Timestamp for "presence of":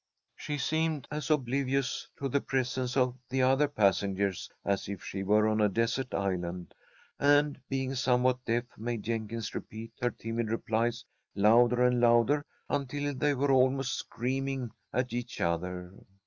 2.41-3.15